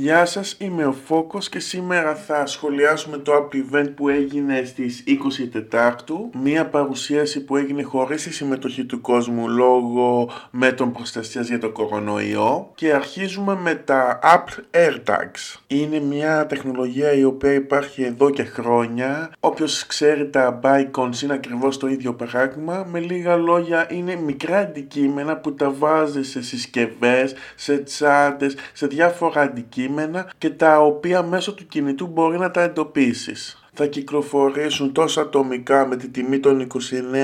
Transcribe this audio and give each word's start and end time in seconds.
Γεια 0.00 0.24
σας, 0.24 0.56
είμαι 0.58 0.86
ο 0.86 0.92
Φόκος 0.92 1.48
και 1.48 1.58
σήμερα 1.58 2.14
θα 2.14 2.46
σχολιάσουμε 2.46 3.16
το 3.18 3.32
Apple 3.32 3.56
Event 3.56 3.92
που 3.96 4.08
έγινε 4.08 4.62
στις 4.64 5.04
24 5.06 5.48
Τετάρτου. 5.52 6.30
Μία 6.42 6.66
παρουσίαση 6.66 7.44
που 7.44 7.56
έγινε 7.56 7.82
χωρίς 7.82 8.22
τη 8.22 8.32
συμμετοχή 8.32 8.84
του 8.84 9.00
κόσμου 9.00 9.48
λόγω 9.48 10.30
μέτρων 10.50 10.92
προστασίας 10.92 11.48
για 11.48 11.58
το 11.58 11.70
κορονοϊό. 11.70 12.70
Και 12.74 12.92
αρχίζουμε 12.92 13.54
με 13.54 13.74
τα 13.74 14.18
Apple 14.22 14.76
AirTags. 14.76 15.60
Είναι 15.66 16.00
μια 16.00 16.46
τεχνολογία 16.46 17.12
η 17.12 17.24
οποία 17.24 17.52
υπάρχει 17.52 18.02
εδώ 18.02 18.30
και 18.30 18.42
χρόνια. 18.42 19.30
Όποιος 19.40 19.86
ξέρει 19.86 20.30
τα 20.30 20.60
Bicons 20.62 21.22
είναι 21.22 21.32
ακριβώς 21.32 21.76
το 21.78 21.86
ίδιο 21.86 22.14
πράγμα. 22.14 22.86
Με 22.90 23.00
λίγα 23.00 23.36
λόγια 23.36 23.86
είναι 23.90 24.16
μικρά 24.16 24.58
αντικείμενα 24.58 25.36
που 25.36 25.54
τα 25.54 25.70
βάζεις 25.70 26.30
σε 26.30 26.42
συσκευές, 26.42 27.34
σε 27.54 27.78
τσάντες, 27.78 28.56
σε 28.72 28.86
διάφορα 28.86 29.40
αντικείμενα 29.40 29.86
και 30.38 30.50
τα 30.50 30.80
οποία 30.80 31.22
μέσω 31.22 31.54
του 31.54 31.66
κινητού 31.66 32.06
μπορεί 32.06 32.38
να 32.38 32.50
τα 32.50 32.62
εντοπίσεις 32.62 33.67
θα 33.80 33.86
κυκλοφορήσουν 33.86 34.92
τόσο 34.92 35.20
ατομικά 35.20 35.86
με 35.86 35.96
τη 35.96 36.08
τιμή 36.08 36.38
των 36.38 36.66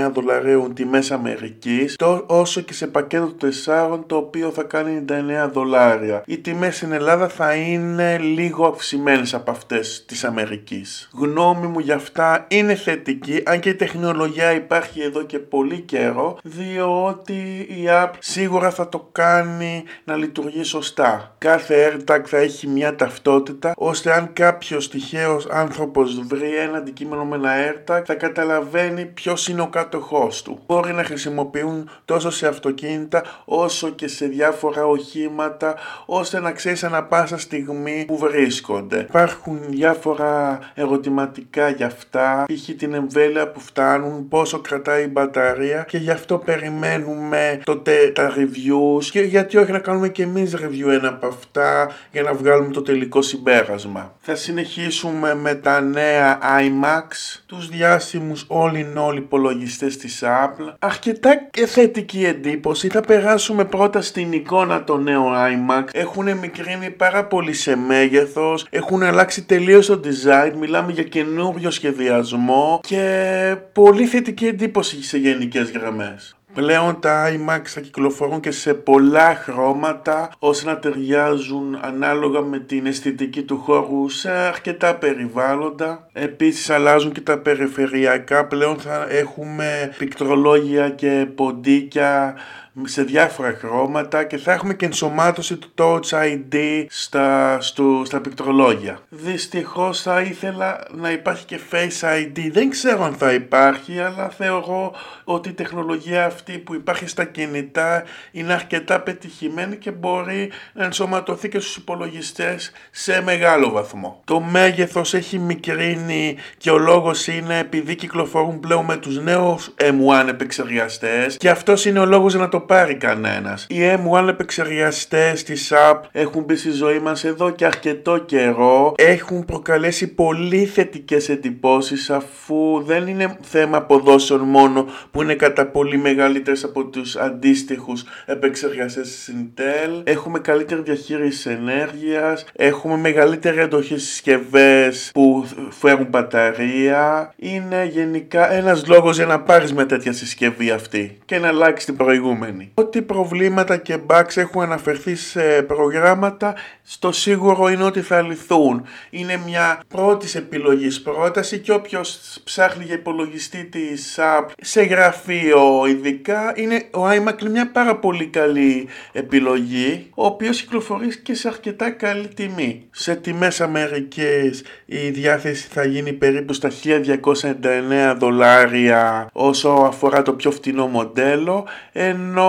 29 0.06 0.10
δολαρίων 0.12 0.74
τιμές 0.74 1.10
Αμερικής 1.10 1.96
όσο 2.26 2.60
και 2.60 2.72
σε 2.72 2.86
πακέτο 2.86 3.34
4 3.66 4.00
το 4.06 4.16
οποίο 4.16 4.50
θα 4.50 4.62
κάνει 4.62 5.04
99 5.08 5.50
δολάρια. 5.52 6.22
Οι 6.26 6.38
τιμές 6.38 6.76
στην 6.76 6.92
Ελλάδα 6.92 7.28
θα 7.28 7.54
είναι 7.54 8.18
λίγο 8.18 8.66
αυξημένες 8.66 9.34
από 9.34 9.50
αυτές 9.50 10.04
της 10.06 10.24
Αμερικής. 10.24 11.08
Γνώμη 11.14 11.66
μου 11.66 11.78
για 11.78 11.94
αυτά 11.94 12.46
είναι 12.48 12.74
θετική 12.74 13.42
αν 13.44 13.60
και 13.60 13.68
η 13.68 13.74
τεχνολογία 13.74 14.54
υπάρχει 14.54 15.00
εδώ 15.00 15.22
και 15.22 15.38
πολύ 15.38 15.80
καιρό 15.80 16.38
διότι 16.42 17.66
η 17.68 17.84
app 17.88 18.10
σίγουρα 18.18 18.70
θα 18.70 18.88
το 18.88 19.08
κάνει 19.12 19.84
να 20.04 20.16
λειτουργεί 20.16 20.62
σωστά. 20.62 21.34
Κάθε 21.38 21.92
AirTag 21.92 22.20
θα 22.24 22.38
έχει 22.38 22.66
μια 22.66 22.94
ταυτότητα 22.94 23.72
ώστε 23.76 24.12
αν 24.12 24.32
κάποιος 24.32 24.90
τυχαίος 24.90 25.46
άνθρωπος 25.50 26.20
βρει 26.20 26.43
ένα 26.46 26.76
αντικείμενο 26.76 27.24
με 27.24 27.36
ένα 27.36 27.50
AirTag 27.52 28.02
θα 28.04 28.14
καταλαβαίνει 28.14 29.04
ποιος 29.04 29.48
είναι 29.48 29.62
ο 29.62 29.66
κάτοχός 29.66 30.42
του. 30.42 30.58
Μπορεί 30.66 30.92
να 30.92 31.04
χρησιμοποιούν 31.04 31.90
τόσο 32.04 32.30
σε 32.30 32.46
αυτοκίνητα 32.46 33.22
όσο 33.44 33.90
και 33.90 34.08
σε 34.08 34.26
διάφορα 34.26 34.86
οχήματα 34.86 35.74
ώστε 36.06 36.40
να 36.40 36.52
ξέρεις 36.52 36.84
ανα 36.84 37.04
πάσα 37.04 37.38
στιγμή 37.38 38.04
που 38.06 38.16
βρίσκονται. 38.16 38.98
Υπάρχουν 38.98 39.60
διάφορα 39.68 40.58
ερωτηματικά 40.74 41.68
για 41.68 41.86
αυτά, 41.86 42.44
π.χ. 42.46 42.74
την 42.76 42.94
εμβέλεια 42.94 43.48
που 43.50 43.60
φτάνουν, 43.60 44.28
πόσο 44.28 44.58
κρατάει 44.58 45.02
η 45.04 45.08
μπαταρία 45.10 45.84
και 45.88 45.98
γι' 45.98 46.10
αυτό 46.10 46.38
περιμένουμε 46.38 47.60
τότε 47.64 48.12
τα 48.14 48.32
reviews 48.36 49.04
και 49.04 49.20
γιατί 49.20 49.56
όχι 49.56 49.72
να 49.72 49.78
κάνουμε 49.78 50.08
και 50.08 50.22
εμείς 50.22 50.56
review 50.56 50.88
ένα 50.88 51.08
από 51.08 51.26
αυτά 51.26 51.90
για 52.12 52.22
να 52.22 52.34
βγάλουμε 52.34 52.72
το 52.72 52.82
τελικό 52.82 53.22
συμπέρασμα. 53.22 54.14
Θα 54.20 54.34
συνεχίσουμε 54.34 55.34
με 55.34 55.54
τα 55.54 55.80
νέα 55.80 56.33
iMac, 56.42 57.08
τους 57.46 57.68
διάσημους 57.68 58.46
all 58.48 58.72
in 58.72 59.08
all 59.08 59.16
υπολογιστές 59.16 59.96
της 59.96 60.22
Apple. 60.24 60.74
Αρκετά 60.78 61.48
θετική 61.66 62.24
εντύπωση, 62.24 62.88
θα 62.88 63.00
περάσουμε 63.00 63.64
πρώτα 63.64 64.00
στην 64.02 64.32
εικόνα 64.32 64.84
το 64.84 64.98
νέο 64.98 65.32
iMac. 65.34 65.84
Έχουν 65.92 66.36
μικρύνει 66.36 66.90
πάρα 66.90 67.24
πολύ 67.24 67.52
σε 67.52 67.76
μέγεθος, 67.76 68.66
έχουν 68.70 69.02
αλλάξει 69.02 69.44
τελείως 69.44 69.86
το 69.86 70.00
design, 70.04 70.52
μιλάμε 70.58 70.92
για 70.92 71.02
καινούριο 71.02 71.70
σχεδιασμό 71.70 72.80
και 72.82 73.56
πολύ 73.72 74.06
θετική 74.06 74.46
εντύπωση 74.46 75.02
σε 75.02 75.18
γενικές 75.18 75.70
γραμμές. 75.70 76.36
Πλέον 76.54 77.00
τα 77.00 77.28
iMac 77.28 77.60
θα 77.64 77.80
κυκλοφορούν 77.80 78.40
και 78.40 78.50
σε 78.50 78.74
πολλά 78.74 79.34
χρώματα 79.34 80.30
ώστε 80.38 80.70
να 80.70 80.78
ταιριάζουν 80.78 81.78
ανάλογα 81.80 82.40
με 82.40 82.58
την 82.58 82.86
αισθητική 82.86 83.42
του 83.42 83.58
χώρου 83.58 84.08
σε 84.08 84.30
αρκετά 84.30 84.94
περιβάλλοντα. 84.94 86.08
Επίσης 86.12 86.70
αλλάζουν 86.70 87.12
και 87.12 87.20
τα 87.20 87.38
περιφερειακά, 87.38 88.46
πλέον 88.46 88.78
θα 88.78 89.06
έχουμε 89.08 89.94
πικτρολόγια 89.98 90.90
και 90.90 91.26
ποντίκια 91.34 92.36
σε 92.82 93.02
διάφορα 93.02 93.56
χρώματα 93.60 94.24
και 94.24 94.36
θα 94.36 94.52
έχουμε 94.52 94.74
και 94.74 94.84
ενσωμάτωση 94.84 95.56
του 95.56 95.68
Touch 95.78 96.08
ID 96.08 96.84
στα, 96.88 97.58
στο, 97.60 98.02
στα 98.04 98.20
πληκτρολόγια. 98.20 98.98
Δυστυχώς 99.08 100.02
θα 100.02 100.20
ήθελα 100.20 100.80
να 100.90 101.10
υπάρχει 101.10 101.44
και 101.44 101.60
Face 101.70 102.00
ID. 102.00 102.48
Δεν 102.52 102.70
ξέρω 102.70 103.04
αν 103.04 103.14
θα 103.14 103.32
υπάρχει, 103.32 104.00
αλλά 104.00 104.28
θεωρώ 104.28 104.92
ότι 105.24 105.48
η 105.48 105.52
τεχνολογία 105.52 106.24
αυτή 106.24 106.58
που 106.58 106.74
υπάρχει 106.74 107.06
στα 107.06 107.24
κινητά 107.24 108.04
είναι 108.32 108.52
αρκετά 108.52 109.00
πετυχημένη 109.00 109.76
και 109.76 109.90
μπορεί 109.90 110.50
να 110.72 110.84
ενσωματωθεί 110.84 111.48
και 111.48 111.58
στους 111.58 111.76
υπολογιστές 111.76 112.72
σε 112.90 113.22
μεγάλο 113.22 113.70
βαθμό. 113.70 114.20
Το 114.24 114.40
μέγεθος 114.40 115.14
έχει 115.14 115.38
μικρύνει 115.38 116.36
και 116.56 116.70
ο 116.70 116.78
λόγος 116.78 117.26
είναι 117.26 117.58
επειδή 117.58 117.94
κυκλοφορούν 117.94 118.60
πλέον 118.60 118.84
με 118.84 118.96
τους 118.96 119.22
νέους 119.22 119.74
M1 119.80 120.28
επεξεργαστές 120.28 121.36
και 121.36 121.50
αυτός 121.50 121.84
είναι 121.84 121.98
ο 121.98 122.04
λόγος 122.04 122.34
να 122.34 122.48
το 122.48 122.63
πάρει 122.66 122.94
κανένας. 122.94 123.66
Οι 123.68 123.78
M1 123.78 124.28
επεξεργαστές 124.28 125.42
της 125.42 125.72
app 125.74 126.00
έχουν 126.12 126.42
μπει 126.42 126.56
στη 126.56 126.70
ζωή 126.70 126.98
μας 126.98 127.24
εδώ 127.24 127.50
και 127.50 127.64
αρκετό 127.64 128.18
καιρό. 128.18 128.94
Έχουν 128.96 129.44
προκαλέσει 129.44 130.14
πολύ 130.14 130.64
θετικές 130.64 131.28
εντυπώσεις 131.28 132.10
αφού 132.10 132.82
δεν 132.86 133.06
είναι 133.06 133.36
θέμα 133.40 133.76
αποδόσεων 133.76 134.40
μόνο 134.40 134.86
που 135.10 135.22
είναι 135.22 135.34
κατά 135.34 135.66
πολύ 135.66 135.96
μεγαλύτερες 135.96 136.64
από 136.64 136.84
τους 136.84 137.16
αντίστοιχους 137.16 138.04
επεξεργαστές 138.26 139.08
της 139.08 139.34
Intel. 139.34 140.02
Έχουμε 140.04 140.38
καλύτερη 140.38 140.80
διαχείριση 140.82 141.50
ενέργειας, 141.50 142.44
έχουμε 142.52 142.96
μεγαλύτερη 142.96 143.60
εντοχή 143.60 143.98
συσκευές 143.98 145.10
που 145.14 145.46
φέρουν 145.70 146.06
μπαταρία. 146.06 147.32
Είναι 147.36 147.84
γενικά 147.84 148.52
ένας 148.52 148.86
λόγος 148.86 149.16
για 149.16 149.26
να 149.26 149.40
πάρεις 149.40 149.72
με 149.72 149.84
τέτοια 149.84 150.12
συσκευή 150.12 150.70
αυτή 150.70 151.18
και 151.24 151.38
να 151.38 151.48
αλλάξεις 151.48 151.84
την 151.84 151.96
προηγούμενη. 151.96 152.53
Ό,τι 152.74 153.02
προβλήματα 153.02 153.76
και 153.76 153.98
bugs 154.06 154.36
έχουν 154.36 154.62
αναφερθεί 154.62 155.14
σε 155.14 155.62
προγράμματα, 155.62 156.54
στο 156.82 157.12
σίγουρο 157.12 157.68
είναι 157.68 157.84
ότι 157.84 158.00
θα 158.00 158.22
λυθούν. 158.22 158.86
Είναι 159.10 159.40
μια 159.46 159.80
πρώτης 159.88 160.34
επιλογής 160.34 161.02
πρόταση 161.02 161.58
και 161.58 161.72
όποιος 161.72 162.40
ψάχνει 162.44 162.84
για 162.84 162.94
υπολογιστή 162.94 163.64
της 163.64 164.18
app 164.18 164.46
σε 164.60 164.82
γραφείο 164.82 165.86
ειδικά, 165.86 166.52
είναι, 166.56 166.88
ο 166.90 167.08
iMac 167.08 167.40
είναι 167.40 167.50
μια 167.50 167.70
πάρα 167.70 167.96
πολύ 167.96 168.26
καλή 168.26 168.88
επιλογή, 169.12 170.10
ο 170.14 170.24
οποίος 170.26 170.62
κυκλοφορεί 170.62 171.20
και 171.22 171.34
σε 171.34 171.48
αρκετά 171.48 171.90
καλή 171.90 172.28
τιμή. 172.28 172.86
Σε 172.90 173.14
τιμές 173.14 173.60
Αμερικέ 173.60 174.50
η 174.84 175.08
διάθεση 175.10 175.68
θα 175.70 175.84
γίνει 175.84 176.12
περίπου 176.12 176.52
στα 176.52 176.70
1299 176.84 178.16
δολάρια 178.18 179.28
όσο 179.32 179.68
αφορά 179.68 180.22
το 180.22 180.32
πιο 180.32 180.50
φτηνό 180.50 180.86
μοντέλο, 180.86 181.66
ενώ 181.92 182.43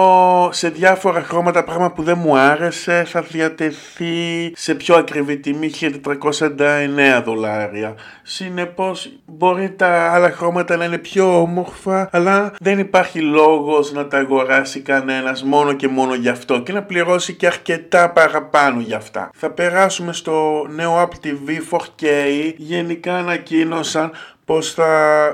σε 0.52 0.70
διάφορα 0.70 1.22
χρώματα 1.22 1.64
πράγμα 1.64 1.92
που 1.92 2.04
δεν 2.04 2.18
μου 2.18 2.38
άρεσε 2.38 3.04
θα 3.08 3.22
διατεθεί 3.22 4.52
σε 4.56 4.76
πιο 4.76 4.96
ακριβή 4.96 5.38
τιμή 5.38 5.72
1499 5.80 7.22
δολάρια. 7.26 7.96
Συνεπώς 8.24 9.12
μπορεί 9.26 9.72
τα 9.72 10.12
άλλα 10.12 10.32
χρώματα 10.32 10.76
να 10.76 10.86
είναι 10.86 10.98
πιο 10.98 11.42
όμορφα 11.42 12.10
αλλά 12.12 12.54
δεν 12.60 12.80
υπάρχει 12.80 13.20
λόγος 13.20 13.92
να 13.92 14.08
τα 14.08 14.18
αγοράσει 14.18 14.80
κανένας 14.80 15.44
μόνο 15.44 15.74
και 15.74 15.88
μόνο 15.88 16.14
γι' 16.14 16.30
αυτό 16.30 16.60
και 16.62 16.74
να 16.74 16.84
πληρώσει 16.84 17.34
και 17.34 17.48
αρκετά 17.48 18.10
παραπάνω 18.12 18.80
γι' 18.80 18.94
αυτά. 18.94 19.30
Θα 19.36 19.52
περάσουμε 19.52 20.14
στο 20.14 20.66
νέο 20.70 21.02
Apple 21.02 21.28
TV 21.28 21.78
4K. 21.78 22.06
Γενικά 22.58 23.16
ανακοίνωσαν 23.16 24.12
πως 24.46 24.74
θα 24.74 24.90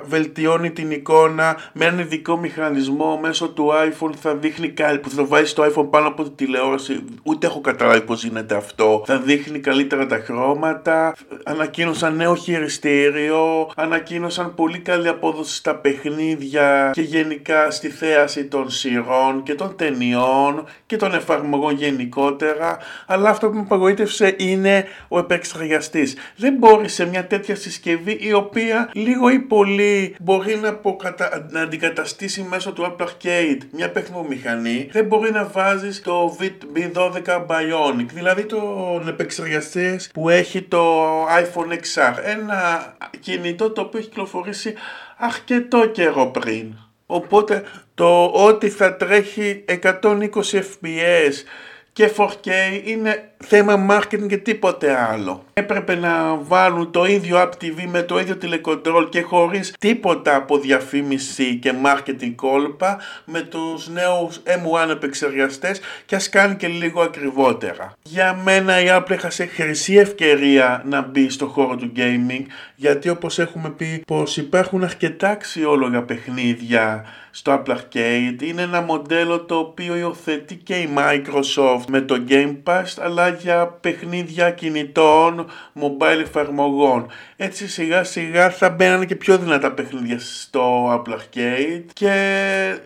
βελτιώνει 0.05 0.71
την 0.71 0.91
εικόνα 0.91 1.57
με 1.73 1.85
έναν 1.85 1.99
ειδικό 1.99 2.37
μηχανισμό 2.37 3.19
μέσω 3.21 3.49
του 3.49 3.71
iPhone 3.71 4.11
θα 4.21 4.35
δείχνει 4.35 4.69
κάτι 4.69 4.97
που 4.97 5.09
θα 5.09 5.25
βάζει 5.25 5.53
το 5.53 5.63
iPhone 5.63 5.87
πάνω 5.89 6.07
από 6.07 6.23
τη 6.23 6.29
τηλεόραση. 6.29 7.03
Ούτε 7.23 7.47
έχω 7.47 7.61
καταλάβει 7.61 8.01
πως 8.01 8.23
γίνεται 8.23 8.55
αυτό. 8.55 9.03
Θα 9.05 9.17
δείχνει 9.19 9.59
καλύτερα 9.59 10.05
τα 10.05 10.17
χρώματα. 10.17 11.15
Ανακοίνωσαν 11.43 12.15
νέο 12.15 12.35
χειριστήριο. 12.35 13.71
Ανακοίνωσαν 13.75 14.55
πολύ 14.55 14.79
καλή 14.79 15.07
απόδοση 15.07 15.55
στα 15.55 15.75
παιχνίδια 15.75 16.89
και 16.93 17.01
γενικά 17.01 17.71
στη 17.71 17.89
θέαση 17.89 18.45
των 18.45 18.69
σειρών 18.69 19.43
και 19.43 19.55
των 19.55 19.75
ταινιών 19.75 20.65
και 20.85 20.95
των 20.95 21.13
εφαρμογών 21.13 21.75
γενικότερα. 21.75 22.77
Αλλά 23.05 23.29
αυτό 23.29 23.49
που 23.49 23.55
με 23.55 23.61
απαγοήτευσε 23.61 24.35
είναι 24.37 24.85
ο 25.07 25.19
επεξεργαστής. 25.19 26.15
Δεν 26.35 26.53
μπορεί 26.53 26.87
σε 26.87 27.05
μια 27.05 27.27
τέτοια 27.27 27.55
συσκευή 27.55 28.17
η 28.19 28.33
οποία 28.33 28.89
λίγο 29.01 29.29
ή 29.29 29.39
πολύ 29.39 30.15
μπορεί 30.19 30.55
να, 30.55 30.69
αποκατα... 30.69 31.47
να 31.49 31.61
αντικαταστήσει 31.61 32.45
μέσω 32.49 32.71
του 32.71 32.95
Apple 32.97 33.03
Arcade 33.03 33.59
μια 33.71 33.91
παιχνομηχανή, 33.91 34.89
δεν 34.91 35.05
μπορεί 35.05 35.31
να 35.31 35.45
βάζεις 35.45 36.01
το 36.01 36.37
B12 36.75 37.45
Bionic, 37.47 38.05
δηλαδή 38.13 38.45
τον 38.45 39.07
επεξεργαστή 39.07 39.99
που 40.13 40.29
έχει 40.29 40.61
το 40.61 41.05
iPhone 41.25 41.71
XR, 41.71 42.13
ένα 42.23 42.93
κινητό 43.19 43.71
το 43.71 43.81
οποίο 43.81 43.99
έχει 43.99 44.07
κυκλοφορήσει 44.07 44.73
αρκετό 45.17 45.87
καιρό 45.87 46.25
πριν. 46.25 46.73
Οπότε 47.05 47.63
το 47.93 48.25
ότι 48.25 48.69
θα 48.69 48.95
τρέχει 48.95 49.65
120 49.81 50.29
fps 50.51 51.33
και 51.93 52.11
4K 52.17 52.47
είναι 52.83 53.30
θέμα 53.41 53.85
marketing 53.89 54.27
και 54.27 54.37
τίποτε 54.37 54.97
άλλο. 55.11 55.43
Έπρεπε 55.53 55.95
να 55.95 56.35
βάλουν 56.35 56.91
το 56.91 57.05
ίδιο 57.05 57.37
App 57.41 57.49
TV 57.63 57.85
με 57.87 58.01
το 58.01 58.19
ίδιο 58.19 58.35
τηλεκοντρόλ 58.35 59.09
και 59.09 59.21
χωρίς 59.21 59.73
τίποτα 59.79 60.35
από 60.35 60.57
διαφήμιση 60.57 61.55
και 61.55 61.73
marketing 61.83 62.33
κόλπα 62.35 62.99
με 63.25 63.41
τους 63.41 63.89
νέους 63.89 64.41
M1 64.45 64.89
επεξεργαστές 64.89 65.81
και 66.05 66.15
ας 66.15 66.29
κάνει 66.29 66.55
και 66.55 66.67
λίγο 66.67 67.01
ακριβότερα. 67.01 67.93
Για 68.03 68.39
μένα 68.43 68.81
η 68.81 68.85
Apple 68.89 69.11
έχασε 69.11 69.45
χρυσή 69.45 69.95
ευκαιρία 69.95 70.83
να 70.85 71.01
μπει 71.01 71.29
στο 71.29 71.47
χώρο 71.47 71.75
του 71.75 71.91
gaming 71.95 72.45
γιατί 72.75 73.09
όπως 73.09 73.39
έχουμε 73.39 73.69
πει 73.69 74.03
πως 74.07 74.37
υπάρχουν 74.37 74.83
αρκετά 74.83 75.29
αξιόλογα 75.29 76.03
παιχνίδια 76.03 77.05
στο 77.31 77.63
Apple 77.65 77.71
Arcade. 77.71 78.41
Είναι 78.41 78.61
ένα 78.61 78.81
μοντέλο 78.81 79.39
το 79.41 79.55
οποίο 79.55 79.95
υιοθετεί 79.95 80.55
και 80.55 80.75
η 80.75 80.89
Microsoft 80.95 81.83
με 81.87 82.01
το 82.01 82.23
Game 82.29 82.55
Pass 82.63 82.83
αλλά 83.01 83.30
για 83.39 83.67
παιχνίδια 83.67 84.51
κινητών, 84.51 85.45
mobile 85.81 86.19
εφαρμογών. 86.21 87.07
Έτσι 87.35 87.67
σιγά 87.67 88.03
σιγά 88.03 88.49
θα 88.49 88.69
μπαίνανε 88.69 89.05
και 89.05 89.15
πιο 89.15 89.37
δυνατά 89.37 89.71
παιχνίδια 89.71 90.19
στο 90.19 90.93
Apple 90.93 91.13
Arcade 91.13 91.83
και 91.93 92.13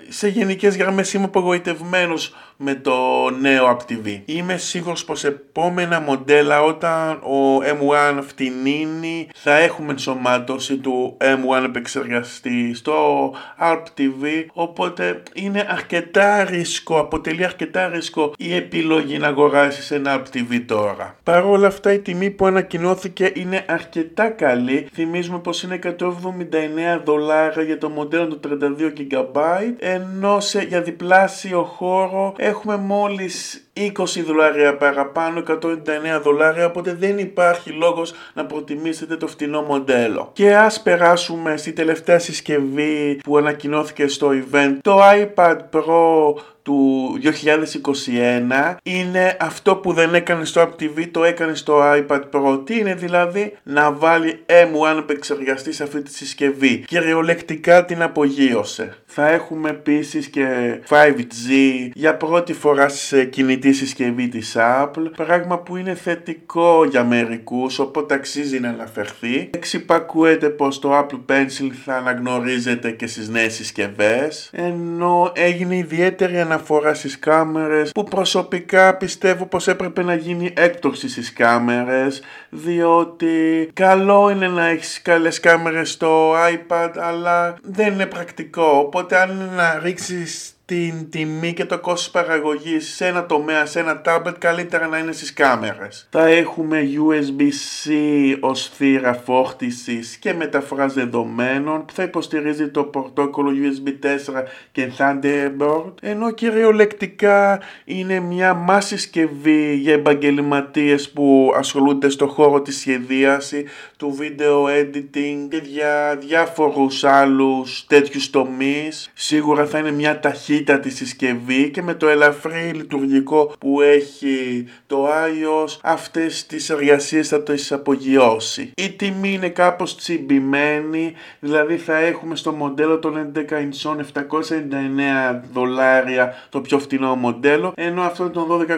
σε 0.09 0.27
γενικές 0.27 0.77
γραμμές 0.77 1.13
είμαι 1.13 1.25
απογοητευμένος 1.25 2.33
με 2.57 2.75
το 2.75 3.29
νέο 3.39 3.77
App 3.77 3.91
TV. 3.91 4.21
Είμαι 4.25 4.57
σίγουρος 4.57 5.05
πως 5.05 5.23
επόμενα 5.23 5.99
μοντέλα 5.99 6.61
όταν 6.61 7.11
ο 7.11 7.57
M1 7.57 8.19
φτηνίνει 8.27 9.29
θα 9.35 9.57
έχουμε 9.57 9.91
ενσωμάτωση 9.91 10.77
του 10.77 11.17
M1 11.21 11.63
επεξεργαστή 11.63 12.73
στο 12.73 13.33
App 13.59 13.83
TV 13.97 14.45
οπότε 14.53 15.23
είναι 15.33 15.67
αρκετά 15.69 16.43
ρίσκο, 16.43 16.99
αποτελεί 16.99 17.45
αρκετά 17.45 17.87
ρίσκο 17.87 18.33
η 18.37 18.55
επιλογή 18.55 19.17
να 19.17 19.27
αγοράσεις 19.27 19.91
ένα 19.91 20.21
App 20.21 20.34
TV 20.35 20.61
τώρα. 20.65 21.15
Παρ' 21.23 21.45
όλα 21.45 21.67
αυτά 21.67 21.93
η 21.93 21.99
τιμή 21.99 22.29
που 22.29 22.45
ανακοινώθηκε 22.45 23.31
είναι 23.33 23.65
αρκετά 23.67 24.29
καλή. 24.29 24.89
Θυμίζουμε 24.93 25.39
πως 25.39 25.63
είναι 25.63 25.79
179 25.83 27.01
δολάρια 27.03 27.63
για 27.63 27.77
το 27.77 27.89
μοντέλο 27.89 28.27
του 28.27 28.39
32 28.47 29.13
GB 29.13 29.41
ενώ 29.79 30.39
σε, 30.39 30.61
για 30.61 30.81
διπλάσιο 30.81 31.63
χώρο 31.63 32.33
έχουμε 32.37 32.77
μόλις 32.77 33.65
20 33.77 33.91
δολάρια 34.25 34.77
παραπάνω, 34.77 35.43
199 35.47 36.21
δολάρια, 36.23 36.65
οπότε 36.65 36.93
δεν 36.93 37.17
υπάρχει 37.17 37.69
λόγος 37.69 38.13
να 38.33 38.45
προτιμήσετε 38.45 39.15
το 39.17 39.27
φτηνό 39.27 39.61
μοντέλο. 39.61 40.29
Και 40.33 40.55
ας 40.55 40.81
περάσουμε 40.81 41.57
στη 41.57 41.73
τελευταία 41.73 42.19
συσκευή 42.19 43.19
που 43.23 43.37
ανακοινώθηκε 43.37 44.07
στο 44.07 44.29
event, 44.29 44.77
το 44.81 44.99
iPad 45.01 45.57
Pro 45.71 46.33
του 46.65 47.19
2021 47.23 48.75
είναι 48.83 49.37
αυτό 49.39 49.75
που 49.75 49.93
δεν 49.93 50.15
έκανες 50.15 50.49
στο 50.49 50.61
App 50.61 50.81
TV, 50.83 51.07
το 51.11 51.23
έκανες 51.23 51.59
στο 51.59 51.79
iPad 51.81 52.21
Pro. 52.31 52.65
Τι 52.65 52.79
είναι 52.79 52.95
δηλαδή; 52.95 53.57
Να 53.63 53.91
βάλει 53.91 54.43
M1 54.45 54.97
επεξεργαστή 54.97 55.71
σε 55.71 55.83
αυτή 55.83 56.01
τη 56.01 56.13
συσκευή. 56.13 56.83
Κυριολεκτικά 56.87 57.85
την 57.85 58.01
απογείωσε. 58.01 58.95
Θα 59.05 59.29
έχουμε 59.29 59.69
επίσης 59.69 60.27
και 60.27 60.45
5G 60.89 61.89
για 61.93 62.15
πρώτη 62.15 62.53
φορά 62.53 62.89
σε 62.89 63.23
κινητή 63.25 63.73
συσκευή 63.73 64.27
της 64.27 64.55
Apple, 64.59 65.11
πράγμα 65.15 65.59
που 65.59 65.75
είναι 65.77 65.93
θετικό 65.93 66.85
για 66.85 67.03
μερικούς, 67.03 67.79
οπότε 67.79 68.13
αξίζει 68.13 68.59
να 68.59 68.69
αναφερθεί. 68.69 69.49
Εξυπακούεται 69.53 70.49
πως 70.49 70.79
το 70.79 70.97
Apple 70.97 71.31
Pencil 71.31 71.69
θα 71.85 71.95
αναγνωρίζεται 71.95 72.91
και 72.91 73.07
στις 73.07 73.29
νέες 73.29 73.53
συσκευές, 73.53 74.49
ενώ 74.53 75.31
έγινε 75.35 75.75
ιδιαίτερη 75.75 76.33
αναφορά 76.39 76.53
αναφορά 76.55 76.93
στις 76.93 77.19
κάμερες 77.19 77.91
που 77.91 78.03
προσωπικά 78.03 78.95
πιστεύω 78.97 79.45
πως 79.45 79.67
έπρεπε 79.67 80.03
να 80.03 80.15
γίνει 80.15 80.53
έκπτωση 80.55 81.09
στις 81.09 81.33
κάμερες 81.33 82.21
διότι 82.49 83.69
καλό 83.73 84.29
είναι 84.29 84.47
να 84.47 84.65
έχεις 84.65 85.01
καλές 85.01 85.39
κάμερες 85.39 85.91
στο 85.91 86.33
iPad 86.33 86.91
αλλά 86.97 87.55
δεν 87.61 87.93
είναι 87.93 88.05
πρακτικό. 88.05 88.77
Οπότε 88.85 89.17
αν 89.17 89.29
είναι 89.29 89.49
να 89.55 89.79
ρίξεις 89.83 90.54
την 90.65 91.09
τιμή 91.09 91.53
και 91.53 91.65
το 91.65 91.79
κόστος 91.79 92.09
παραγωγής 92.11 92.95
σε 92.95 93.07
ένα 93.07 93.25
τομέα, 93.25 93.65
σε 93.65 93.79
ένα 93.79 94.01
tablet 94.05 94.33
καλύτερα 94.37 94.87
να 94.87 94.97
είναι 94.97 95.11
στις 95.11 95.33
κάμερες. 95.33 96.07
Θα 96.11 96.27
έχουμε 96.27 96.89
USB-C 96.93 97.91
ως 98.39 98.69
θύρα 98.69 99.13
φόρτισης 99.13 100.17
και 100.17 100.33
μεταφοράς 100.33 100.93
δεδομένων 100.93 101.85
που 101.85 101.93
θα 101.93 102.03
υποστηρίζει 102.03 102.69
το 102.69 102.83
πρωτόκολλο 102.83 103.51
USB 103.51 103.89
4 103.89 104.43
και 104.71 104.91
Thunderbird 104.97 105.93
ενώ 106.01 106.31
κυριολεκτικά 106.31 107.61
είναι 107.85 108.19
μια 108.19 108.53
μάση 108.53 108.97
συσκευή 108.97 109.75
για 109.75 109.93
επαγγελματίες 109.93 111.09
που 111.09 111.53
ασχολούνται 111.55 112.09
στο 112.09 112.27
χώρο 112.27 112.61
της 112.61 112.77
σχεδίαση, 112.77 113.65
του 113.97 114.17
video 114.19 114.81
editing 114.81 115.47
και 115.49 115.61
για 115.63 116.17
διάφορους 116.19 117.03
άλλους 117.03 117.85
τέτοιους 117.87 118.29
τομείς. 118.29 119.11
Σίγουρα 119.13 119.65
θα 119.65 119.77
είναι 119.77 119.91
μια 119.91 120.19
ταχύτητα 120.19 120.53
τη 120.63 120.89
συσκευή 120.89 121.69
και 121.69 121.81
με 121.81 121.93
το 121.93 122.07
ελαφρύ 122.07 122.71
λειτουργικό 122.73 123.53
που 123.59 123.81
έχει 123.81 124.67
το 124.87 125.07
iOS 125.07 125.77
αυτές 125.81 126.45
τις 126.45 126.69
εργασίες 126.69 127.27
θα 127.27 127.43
το 127.43 127.53
απογειώσει. 127.69 128.71
Η 128.75 128.89
τιμή 128.89 129.33
είναι 129.33 129.49
κάπως 129.49 129.97
τσιμπημένη, 129.97 131.13
δηλαδή 131.39 131.77
θα 131.77 131.97
έχουμε 131.97 132.35
στο 132.35 132.51
μοντέλο 132.51 132.99
των 132.99 133.31
11 133.35 133.39
inch 133.39 133.95
799 134.13 135.41
δολάρια 135.53 136.33
το 136.49 136.61
πιο 136.61 136.79
φτηνό 136.79 137.15
μοντέλο, 137.15 137.73
ενώ 137.75 138.01
αυτό 138.01 138.29
των 138.29 138.47
12,9 138.49 138.77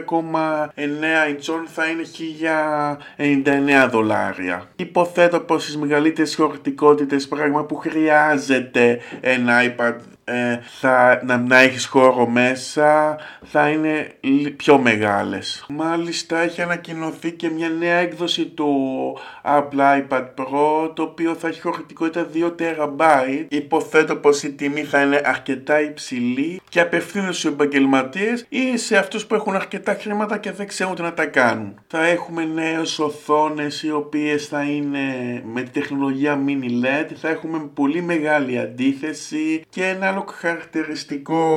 inch 0.76 1.64
θα 1.66 1.86
είναι 1.86 2.04
1099 3.86 3.90
δολάρια. 3.92 4.70
Υποθέτω 4.76 5.40
πως 5.40 5.64
στις 5.64 5.78
μεγαλύτερες 5.78 6.36
χωρητικότητες 6.36 7.28
πράγμα 7.28 7.64
που 7.64 7.76
χρειάζεται 7.76 9.00
ένα 9.22 9.54
iPad 9.64 9.96
ε, 10.30 10.60
θα, 10.80 11.22
να, 11.26 11.38
να 11.38 11.64
έχεις 11.68 11.86
χώρο 11.86 12.28
μέσα 12.28 13.18
θα 13.44 13.70
είναι 13.70 14.16
πιο 14.58 14.78
μεγάλες. 14.78 15.66
Μάλιστα 15.70 16.40
έχει 16.40 16.62
ανακοινωθεί 16.62 17.32
και 17.32 17.50
μια 17.50 17.70
νέα 17.70 17.96
έκδοση 17.96 18.46
του 18.46 18.72
Apple 19.44 19.80
iPad 19.80 20.26
Pro 20.38 20.92
το 20.94 21.04
οποίο 21.04 21.34
θα 21.34 21.48
έχει 21.48 21.62
χωρητικότητα 21.62 22.28
2 22.34 22.56
TB. 22.60 23.46
Υποθέτω 23.48 24.16
πως 24.16 24.44
η 24.44 24.52
τιμή 24.54 24.84
θα 24.84 25.02
είναι 25.02 25.22
αρκετά 25.24 25.82
υψηλή 25.82 26.62
και 26.70 26.80
απευθύνεται 26.80 27.32
στους 27.32 27.52
επαγγελματίες 27.52 28.46
ή 28.50 28.78
σε 28.78 28.98
αυτούς 28.98 29.26
που 29.26 29.36
έχουν 29.36 29.56
αρκετά 29.56 29.98
χρήματα 30.02 30.38
και 30.38 30.52
δεν 30.52 30.68
ξέρουν 30.68 30.96
τι 30.96 31.02
να 31.02 31.14
τα 31.14 31.26
κάνουν. 31.26 31.80
Θα 31.88 32.06
έχουμε 32.06 32.46
νέες 32.46 33.00
οθόνες 33.00 33.84
οι 33.84 33.92
οποίες 33.92 34.48
θα 34.48 34.62
είναι 34.64 35.02
με 35.54 35.62
τη 35.62 35.70
τεχνολογία 35.70 36.40
mini 36.48 36.86
LED, 36.86 37.12
θα 37.16 37.30
έχουμε 37.30 37.70
πολύ 37.74 38.02
μεγάλη 38.02 38.60
αντίθεση 38.60 39.64
και 39.70 39.86
ένα 39.86 40.08
άλλο 40.08 40.26
χαρακτηριστικό 40.32 41.57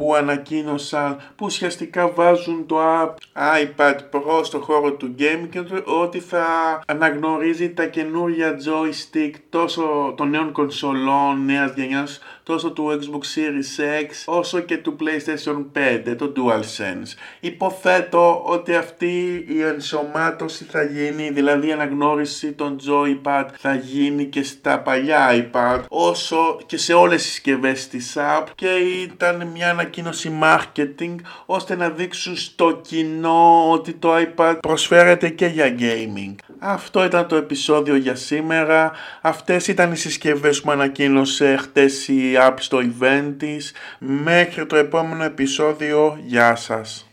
που 0.00 0.14
ανακοίνωσαν 0.14 1.16
που 1.36 1.44
ουσιαστικά 1.44 2.08
βάζουν 2.08 2.66
το 2.66 2.76
app 2.80 3.14
iPad 3.34 3.94
Pro 3.94 4.44
στο 4.44 4.58
χώρο 4.58 4.92
του 4.92 5.14
game 5.18 5.48
και 5.50 5.62
ότι 5.84 6.20
θα 6.20 6.44
αναγνωρίζει 6.86 7.70
τα 7.70 7.86
καινούρια 7.86 8.56
joystick 8.66 9.30
τόσο 9.48 10.14
των 10.16 10.30
νέων 10.30 10.52
κονσολών 10.52 11.44
νέας 11.44 11.72
γενιάς 11.74 12.20
τόσο 12.42 12.70
του 12.70 13.00
Xbox 13.00 13.38
Series 13.38 14.02
X 14.02 14.08
όσο 14.24 14.60
και 14.60 14.76
του 14.76 14.96
PlayStation 15.00 15.64
5, 16.10 16.14
το 16.18 16.32
DualSense. 16.36 17.14
Υποθέτω 17.40 18.42
ότι 18.46 18.74
αυτή 18.74 19.44
η 19.48 19.62
ενσωμάτωση 19.62 20.64
θα 20.64 20.82
γίνει, 20.82 21.30
δηλαδή 21.30 21.68
η 21.68 21.72
αναγνώριση 21.72 22.52
των 22.52 22.78
Joypad 22.88 23.44
θα 23.58 23.74
γίνει 23.74 24.24
και 24.24 24.42
στα 24.42 24.80
παλιά 24.80 25.28
iPad 25.30 25.80
όσο 25.88 26.60
και 26.66 26.76
σε 26.76 26.92
όλες 26.92 27.22
τις 27.22 27.30
συσκευές 27.30 27.88
της 27.88 28.16
app 28.18 28.46
και 28.54 28.68
ήταν 29.02 29.46
μια 29.46 29.74
ανακοίνωση 29.90 30.38
marketing 30.42 31.14
ώστε 31.46 31.76
να 31.76 31.88
δείξουν 31.88 32.36
στο 32.36 32.80
κοινό 32.82 33.70
ότι 33.70 33.92
το 33.92 34.10
iPad 34.16 34.58
προσφέρεται 34.60 35.28
και 35.28 35.46
για 35.46 35.74
gaming. 35.78 36.34
Αυτό 36.58 37.04
ήταν 37.04 37.26
το 37.26 37.36
επεισόδιο 37.36 37.96
για 37.96 38.14
σήμερα. 38.14 38.92
Αυτές 39.20 39.66
ήταν 39.68 39.92
οι 39.92 39.96
συσκευές 39.96 40.60
που 40.60 40.70
ανακοίνωσε 40.70 41.56
χτες 41.56 42.08
η 42.08 42.32
app 42.48 42.54
στο 42.58 42.78
event 42.78 43.34
της. 43.38 43.72
Μέχρι 43.98 44.66
το 44.66 44.76
επόμενο 44.76 45.24
επεισόδιο, 45.24 46.18
γεια 46.26 46.56
σας. 46.56 47.04